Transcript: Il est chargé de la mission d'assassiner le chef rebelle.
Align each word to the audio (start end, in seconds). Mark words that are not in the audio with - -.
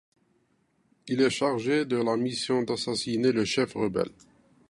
Il 1.09 1.21
est 1.21 1.29
chargé 1.29 1.85
de 1.85 1.97
la 1.97 2.17
mission 2.17 2.63
d'assassiner 2.63 3.31
le 3.31 3.45
chef 3.45 3.75
rebelle. 3.75 4.09